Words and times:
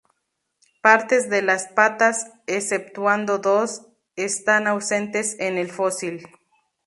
Partes 0.81 1.29
de 1.29 1.43
las 1.43 1.67
patas, 1.67 2.25
exceptuando 2.47 3.37
dos, 3.37 3.83
están 4.15 4.65
ausentes 4.65 5.39
en 5.39 5.59
el 5.59 5.69
fósil. 5.69 6.27